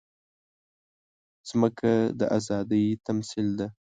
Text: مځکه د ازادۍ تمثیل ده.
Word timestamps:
مځکه 1.59 1.91
د 2.19 2.21
ازادۍ 2.37 2.85
تمثیل 3.05 3.47
ده. 3.59 3.67